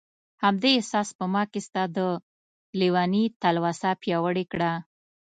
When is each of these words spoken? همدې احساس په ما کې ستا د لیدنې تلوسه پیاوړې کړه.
همدې 0.43 0.71
احساس 0.77 1.09
په 1.17 1.25
ما 1.33 1.43
کې 1.51 1.59
ستا 1.67 1.83
د 1.97 1.99
لیدنې 2.79 3.23
تلوسه 3.41 3.91
پیاوړې 4.01 4.45
کړه. 4.51 4.71